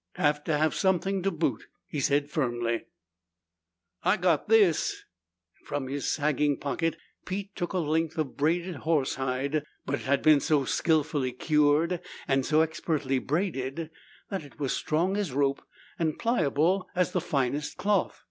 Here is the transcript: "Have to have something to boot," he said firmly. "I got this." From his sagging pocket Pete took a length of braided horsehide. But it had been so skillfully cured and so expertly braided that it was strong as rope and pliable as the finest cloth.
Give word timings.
"Have 0.15 0.43
to 0.45 0.57
have 0.57 0.73
something 0.73 1.21
to 1.21 1.29
boot," 1.29 1.67
he 1.85 1.99
said 1.99 2.31
firmly. 2.31 2.85
"I 4.01 4.17
got 4.17 4.49
this." 4.49 5.03
From 5.65 5.87
his 5.89 6.07
sagging 6.07 6.57
pocket 6.57 6.97
Pete 7.23 7.55
took 7.55 7.73
a 7.73 7.77
length 7.77 8.17
of 8.17 8.35
braided 8.35 8.77
horsehide. 8.77 9.63
But 9.85 9.99
it 9.99 10.05
had 10.05 10.23
been 10.23 10.39
so 10.39 10.65
skillfully 10.65 11.31
cured 11.33 12.01
and 12.27 12.43
so 12.47 12.61
expertly 12.61 13.19
braided 13.19 13.91
that 14.31 14.41
it 14.43 14.59
was 14.59 14.73
strong 14.73 15.17
as 15.17 15.33
rope 15.33 15.61
and 15.99 16.17
pliable 16.17 16.87
as 16.95 17.11
the 17.11 17.21
finest 17.21 17.77
cloth. 17.77 18.19